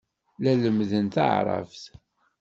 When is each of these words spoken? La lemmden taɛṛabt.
La 0.43 0.51
lemmden 0.61 1.07
taɛṛabt. 1.13 1.83